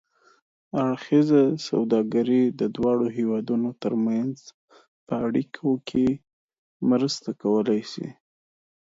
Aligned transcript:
اړخیزه 0.83 1.41
سوداګري 1.67 2.43
د 2.59 2.61
دواړو 2.75 3.05
هېوادونو 3.17 3.69
ترمنځ 3.83 4.35
په 5.07 5.13
اړیکو 5.27 5.69
کې 5.87 6.07
مرسته 6.89 7.29
کولای 7.41 7.81
شي. 7.91 8.07